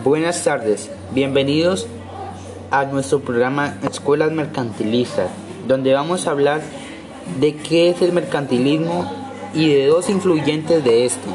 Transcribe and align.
Buenas 0.00 0.42
tardes, 0.42 0.90
bienvenidos 1.10 1.86
a 2.70 2.86
nuestro 2.86 3.20
programa 3.20 3.74
Escuelas 3.82 4.32
Mercantilistas, 4.32 5.28
donde 5.68 5.92
vamos 5.92 6.26
a 6.26 6.30
hablar 6.30 6.62
de 7.38 7.56
qué 7.56 7.90
es 7.90 8.00
el 8.00 8.12
mercantilismo 8.12 9.12
y 9.52 9.68
de 9.68 9.88
dos 9.88 10.08
influyentes 10.08 10.82
de 10.82 11.04
este. 11.04 11.28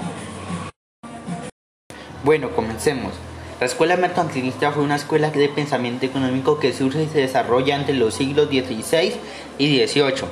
Bueno, 2.23 2.49
comencemos. 2.55 3.13
La 3.59 3.67
escuela 3.67 3.95
mercantilista 3.95 4.71
fue 4.71 4.81
una 4.81 4.95
escuela 4.95 5.29
de 5.29 5.49
pensamiento 5.49 6.07
económico 6.07 6.57
que 6.57 6.73
surge 6.73 7.03
y 7.03 7.07
se 7.09 7.19
desarrolla 7.19 7.75
entre 7.75 7.93
los 7.93 8.15
siglos 8.15 8.47
XVI 8.47 9.13
y 9.59 9.85
XVIII 9.85 10.25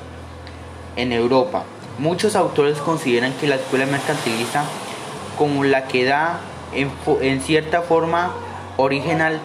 en 0.96 1.14
Europa. 1.14 1.64
Muchos 2.00 2.36
autores 2.36 2.80
consideran 2.80 3.34
que 3.34 3.46
la 3.46 3.56
escuela 3.56 3.86
mercantilista 3.86 4.66
como 5.38 5.64
la 5.64 5.88
que 5.88 6.06
da 6.06 6.42
en, 6.76 7.42
cierta 7.42 7.82
forma 7.82 8.32
origen 8.78 9.22
al 9.22 9.40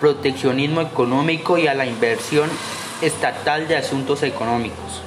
proteccionismo 0.00 0.80
económico 0.80 1.58
y 1.58 1.66
a 1.66 1.74
la 1.74 1.86
inversión 1.86 2.50
estatal 3.00 3.68
de 3.68 3.76
asuntos 3.76 4.22
económicos. 4.22 5.02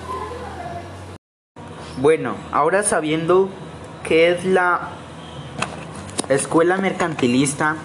Bueno, 1.97 2.35
ahora 2.51 2.83
sabiendo 2.83 3.49
qué 4.07 4.31
es 4.31 4.45
la 4.45 4.89
escuela 6.29 6.77
mercantilista, 6.77 7.75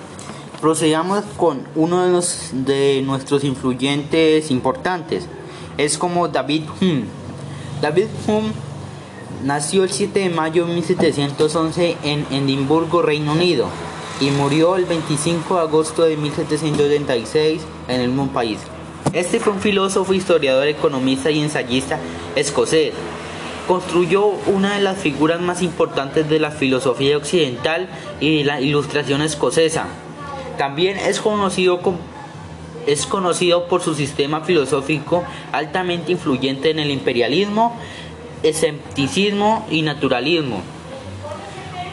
procedamos 0.61 1.25
con 1.37 1.67
uno 1.75 2.07
de, 2.07 2.27
de 2.53 3.03
nuestros 3.03 3.45
influyentes 3.45 4.51
importantes. 4.51 5.29
Es 5.77 5.99
como 5.99 6.29
David 6.29 6.65
Hume. 6.81 7.05
David 7.83 8.07
Hume 8.27 8.53
Nació 9.43 9.85
el 9.85 9.91
7 9.91 10.21
de 10.21 10.31
mayo 10.31 10.67
de 10.67 10.75
1711 10.75 11.97
en 12.03 12.27
Edimburgo, 12.31 13.03
Reino 13.03 13.33
Unido, 13.33 13.67
y 14.21 14.31
murió 14.31 14.77
el 14.77 14.85
25 14.87 15.57
de 15.57 15.61
agosto 15.61 16.03
de 16.05 16.17
1736 16.17 17.63
en 17.89 18.01
el 18.01 18.09
mismo 18.09 18.29
país. 18.29 18.59
Este 19.13 19.41
fue 19.41 19.53
un 19.53 19.61
filósofo, 19.61 20.15
historiador, 20.15 20.67
economista 20.67 21.31
y 21.31 21.41
ensayista 21.41 21.99
escocés. 22.37 22.95
Construyó 23.69 24.27
una 24.27 24.75
de 24.75 24.83
las 24.83 24.99
figuras 24.99 25.41
más 25.41 25.63
importantes 25.63 26.29
de 26.29 26.39
la 26.39 26.51
filosofía 26.51 27.17
occidental 27.17 27.89
y 28.21 28.39
de 28.39 28.45
la 28.45 28.61
ilustración 28.61 29.21
escocesa. 29.21 29.87
También 30.59 30.97
es 30.97 31.21
conocido, 31.21 31.81
es 32.87 33.07
conocido 33.07 33.69
por 33.69 33.83
su 33.83 33.95
sistema 33.95 34.41
filosófico 34.41 35.25
altamente 35.53 36.13
influyente 36.13 36.71
en 36.71 36.79
el 36.79 36.91
imperialismo 36.91 37.79
escepticismo 38.45 39.67
y 39.71 39.83
naturalismo. 39.83 40.63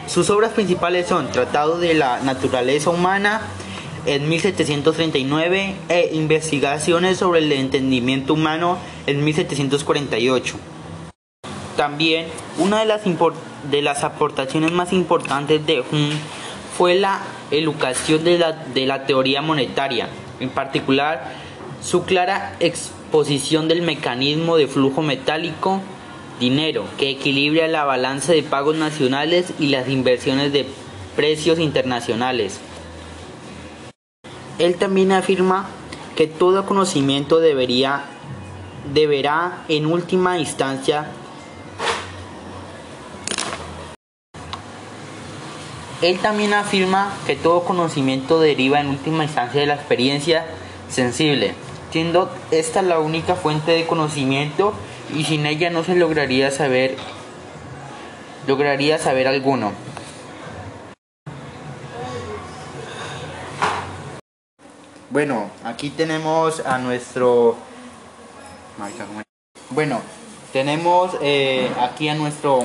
Sus 0.06 0.30
obras 0.30 0.52
principales 0.52 1.06
son 1.08 1.30
Tratado 1.32 1.78
de 1.78 1.94
la 1.94 2.20
Naturaleza 2.20 2.90
Humana 2.90 3.40
en 4.04 4.28
1739 4.28 5.74
e 5.88 6.10
Investigaciones 6.12 7.18
sobre 7.18 7.40
el 7.40 7.52
Entendimiento 7.52 8.34
Humano 8.34 8.78
en 9.06 9.24
1748. 9.24 10.56
También 11.76 12.26
una 12.58 12.80
de 12.80 12.86
las, 12.86 13.00
de 13.70 13.82
las 13.82 14.04
aportaciones 14.04 14.72
más 14.72 14.92
importantes 14.92 15.64
de 15.66 15.80
Hume 15.80 16.16
fue 16.76 16.94
la 16.96 17.22
educación 17.50 18.24
de 18.24 18.38
la, 18.38 18.52
de 18.52 18.86
la 18.86 19.06
teoría 19.06 19.40
monetaria, 19.40 20.08
en 20.40 20.50
particular 20.50 21.32
su 21.82 22.04
clara 22.04 22.56
exposición 22.60 23.68
del 23.68 23.82
mecanismo 23.82 24.56
de 24.56 24.66
flujo 24.66 25.02
metálico 25.02 25.80
dinero, 26.42 26.84
que 26.98 27.10
equilibra 27.10 27.68
la 27.68 27.84
balanza 27.84 28.32
de 28.32 28.42
pagos 28.42 28.74
nacionales 28.74 29.52
y 29.60 29.68
las 29.68 29.88
inversiones 29.88 30.52
de 30.52 30.66
precios 31.14 31.60
internacionales. 31.60 32.58
Él 34.58 34.74
también 34.74 35.12
afirma 35.12 35.68
que 36.16 36.26
todo 36.26 36.66
conocimiento 36.66 37.38
debería, 37.38 38.06
deberá 38.92 39.62
en 39.68 39.86
última 39.86 40.38
instancia 40.38 41.12
Él 46.00 46.18
también 46.18 46.52
afirma 46.52 47.12
que 47.28 47.36
todo 47.36 47.62
conocimiento 47.62 48.40
deriva 48.40 48.80
en 48.80 48.88
última 48.88 49.22
instancia 49.22 49.60
de 49.60 49.68
la 49.68 49.74
experiencia 49.74 50.44
sensible, 50.88 51.54
siendo 51.92 52.28
esta 52.50 52.82
la 52.82 52.98
única 52.98 53.36
fuente 53.36 53.70
de 53.70 53.86
conocimiento 53.86 54.74
y 55.14 55.24
sin 55.24 55.46
ella 55.46 55.70
no 55.70 55.84
se 55.84 55.94
lograría 55.94 56.50
saber 56.50 56.96
lograría 58.46 58.98
saber 58.98 59.28
alguno. 59.28 59.72
Bueno, 65.10 65.50
aquí 65.64 65.90
tenemos 65.90 66.60
a 66.60 66.78
nuestro 66.78 67.56
bueno, 69.70 70.00
tenemos 70.52 71.16
eh, 71.20 71.70
aquí 71.80 72.08
a 72.08 72.14
nuestro 72.14 72.60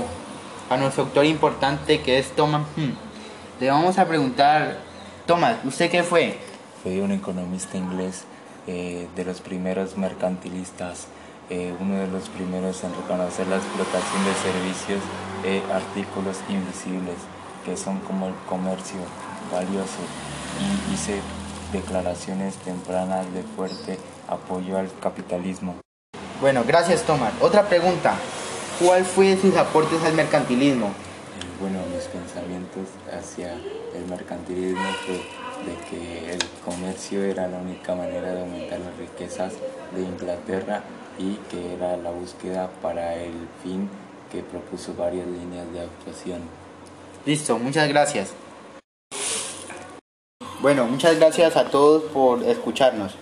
a 0.70 0.78
nuestro 0.78 1.04
autor 1.04 1.26
importante 1.26 2.02
que 2.02 2.20
es 2.20 2.32
Thomas. 2.36 2.66
Hmm. 2.76 2.92
Le 3.60 3.70
vamos 3.70 3.98
a 3.98 4.08
preguntar, 4.08 4.78
Thomas, 5.26 5.58
¿usted 5.66 5.90
qué 5.90 6.04
fue? 6.04 6.38
Fui 6.84 7.00
un 7.00 7.12
economista 7.12 7.78
inglés 7.78 8.26
eh, 8.68 9.08
de 9.16 9.26
los 9.26 9.42
primeros 9.42 9.98
mercantilistas 9.98 11.08
eh, 11.50 11.74
uno 11.80 11.96
de 11.96 12.08
los 12.08 12.30
primeros 12.30 12.84
en 12.84 12.94
reconocer 12.96 13.48
la 13.48 13.58
explotación 13.58 14.26
de 14.26 14.34
servicios 14.34 15.00
e 15.44 15.64
artículos 15.72 16.38
invisibles, 16.50 17.16
que 17.66 17.78
son 17.78 18.00
como 18.00 18.28
el 18.28 18.34
comercio 18.50 19.00
valioso, 19.52 20.02
y 20.60 20.94
hice 20.94 21.22
declaraciones 21.72 22.56
tempranas 22.56 23.32
de 23.34 23.44
fuerte 23.44 23.98
apoyo 24.28 24.78
al 24.78 24.90
capitalismo. 25.00 25.76
Bueno, 26.42 26.64
gracias 26.66 27.04
Tomás. 27.04 27.34
Otra 27.42 27.64
pregunta, 27.68 28.16
¿cuál 28.84 29.06
fue 29.06 29.38
sus 29.38 29.56
aportes 29.56 30.04
al 30.04 30.14
mercantilismo? 30.14 30.88
Eh, 30.88 31.60
bueno, 31.60 31.80
mis 31.94 32.06
pensamientos 32.06 32.88
hacia 33.12 33.54
el 33.54 34.06
mercantilismo 34.10 34.84
fue 35.06 35.22
de 35.68 35.76
que 35.90 36.32
el 36.34 36.40
comercio 36.64 37.24
era 37.24 37.48
la 37.48 37.58
única 37.58 37.94
manera 37.94 38.34
de 38.34 38.40
aumentar 38.40 38.80
las 38.80 38.98
riquezas 38.98 39.54
de 39.94 40.02
Inglaterra 40.02 40.84
y 41.20 41.36
que 41.50 41.74
era 41.74 41.98
la 41.98 42.12
búsqueda 42.12 42.70
para 42.82 43.16
el 43.16 43.48
fin 43.62 43.90
que 44.32 44.42
propuso 44.44 44.94
varias 44.94 45.28
líneas 45.28 45.72
de 45.74 45.82
actuación. 45.82 46.42
Listo, 47.26 47.60
muchas 47.60 47.90
gracias. 47.90 48.34
Bueno, 50.62 50.86
muchas 50.86 51.18
gracias 51.20 51.56
a 51.56 51.66
todos 51.66 52.04
por 52.12 52.44
escucharnos. 52.44 53.16